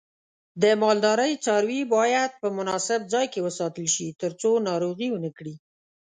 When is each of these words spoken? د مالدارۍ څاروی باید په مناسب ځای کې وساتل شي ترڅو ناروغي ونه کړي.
د 0.61 0.63
مالدارۍ 0.81 1.33
څاروی 1.43 1.81
باید 1.95 2.31
په 2.41 2.47
مناسب 2.57 2.99
ځای 3.13 3.25
کې 3.33 3.39
وساتل 3.47 3.85
شي 3.95 4.07
ترڅو 4.21 4.51
ناروغي 4.69 5.07
ونه 5.11 5.31
کړي. 5.37 5.55